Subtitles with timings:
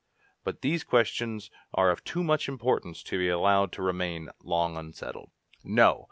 [0.43, 5.29] But these questions are of too much importance to be allowed to remain long unsettled."
[5.63, 5.99] "No!